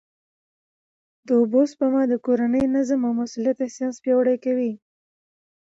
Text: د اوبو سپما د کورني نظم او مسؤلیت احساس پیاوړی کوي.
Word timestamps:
د 1.27 1.29
اوبو 1.39 1.61
سپما 1.71 2.01
د 2.11 2.13
کورني 2.25 2.63
نظم 2.75 2.99
او 3.07 3.13
مسؤلیت 3.21 3.57
احساس 3.61 3.95
پیاوړی 4.03 4.37
کوي. 4.45 4.71